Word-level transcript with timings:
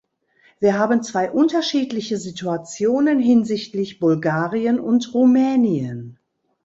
Wir 0.59 0.79
haben 0.79 1.03
zwei 1.03 1.29
unterschiedliche 1.29 2.17
Situationen 2.17 3.19
hinsichtlich 3.19 3.99
Bulgarien 3.99 4.79
und 4.79 5.13
Rumänien. 5.13 6.17